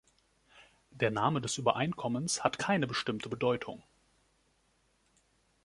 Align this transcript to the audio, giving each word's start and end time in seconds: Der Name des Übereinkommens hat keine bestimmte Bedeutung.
Der 0.89 1.11
Name 1.11 1.41
des 1.41 1.59
Übereinkommens 1.59 2.43
hat 2.43 2.57
keine 2.57 2.87
bestimmte 2.87 3.29
Bedeutung. 3.29 3.83